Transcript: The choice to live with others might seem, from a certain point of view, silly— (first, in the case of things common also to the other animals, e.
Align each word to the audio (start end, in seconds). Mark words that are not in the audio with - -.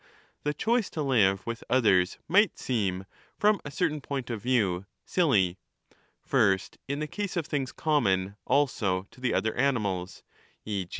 The 0.43 0.55
choice 0.55 0.89
to 0.89 1.03
live 1.03 1.45
with 1.45 1.63
others 1.69 2.17
might 2.27 2.57
seem, 2.57 3.05
from 3.37 3.61
a 3.63 3.69
certain 3.69 4.01
point 4.01 4.31
of 4.31 4.41
view, 4.41 4.87
silly— 5.05 5.59
(first, 6.23 6.79
in 6.87 6.97
the 6.97 7.05
case 7.05 7.37
of 7.37 7.45
things 7.45 7.71
common 7.71 8.35
also 8.47 9.05
to 9.11 9.21
the 9.21 9.35
other 9.35 9.53
animals, 9.55 10.23
e. 10.65 10.87